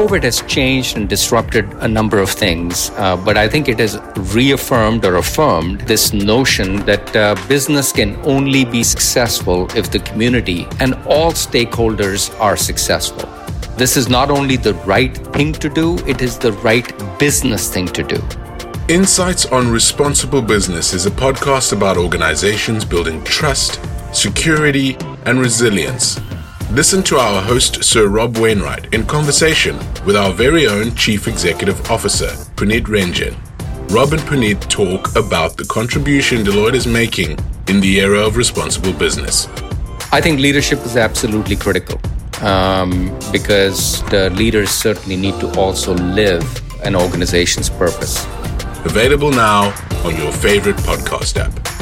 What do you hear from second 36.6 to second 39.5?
is making in the era of responsible business.